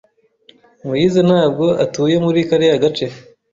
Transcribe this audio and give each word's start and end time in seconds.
Moise 0.85 1.19
ntabwo 1.29 1.65
atuye 1.83 2.15
muri 2.25 2.39
kariya 2.49 2.83
gace. 2.83 3.05